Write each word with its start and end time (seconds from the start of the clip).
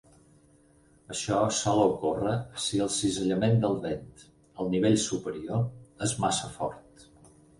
Això 1.15 1.35
sol 1.57 1.81
ocórrer 1.81 2.31
si 2.67 2.81
el 2.87 2.89
cisallament 2.95 3.61
del 3.65 3.77
vent 3.85 4.25
al 4.63 4.73
nivell 4.77 4.97
superior 5.05 5.65
és 6.07 6.17
massa 6.25 6.53
fort. 6.57 7.07